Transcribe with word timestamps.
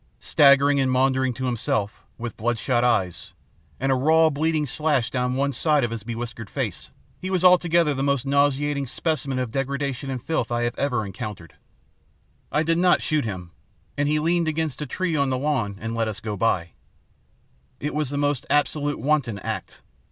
Staggering 0.19 0.79
and 0.79 0.91
maundering 0.91 1.31
to 1.35 1.45
himself, 1.45 2.01
with 2.17 2.35
bloodshot 2.35 2.83
eyes, 2.83 3.33
and 3.79 3.91
a 3.91 3.95
raw 3.95 4.25
and 4.25 4.33
bleeding 4.33 4.65
slash 4.65 5.11
down 5.11 5.35
one 5.35 5.53
side 5.53 5.83
of 5.83 5.91
his 5.91 6.01
bewhiskered 6.03 6.49
face, 6.49 6.89
he 7.19 7.29
was 7.29 7.45
altogether 7.45 7.93
the 7.93 8.01
most 8.01 8.25
nauseating 8.25 8.87
specimen 8.87 9.37
of 9.37 9.51
degradation 9.51 10.09
and 10.09 10.23
filth 10.23 10.51
I 10.51 10.63
had 10.63 10.73
ever 10.75 11.05
encountered. 11.05 11.53
I 12.51 12.63
did 12.63 12.79
not 12.79 13.03
shoot 13.03 13.25
him, 13.25 13.51
and 13.95 14.09
he 14.09 14.17
leaned 14.17 14.47
against 14.47 14.81
a 14.81 14.87
tree 14.87 15.15
on 15.15 15.29
the 15.29 15.37
lawn 15.37 15.75
to 15.75 15.87
let 15.89 16.07
us 16.07 16.19
go 16.19 16.35
by. 16.35 16.71
It 17.79 17.93
was 17.93 18.09
the 18.09 18.17
most 18.17 18.47
absolute, 18.49 18.97
wanton 18.97 19.37
act. 19.37 19.81